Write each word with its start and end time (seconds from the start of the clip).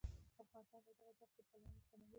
افغانستان 0.43 0.81
له 0.87 0.93
دغو 0.99 1.07
دښتو 1.21 1.41
پلوه 1.49 1.69
متنوع 1.75 1.99
دی. 2.01 2.09